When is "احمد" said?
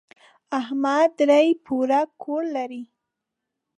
0.59-1.09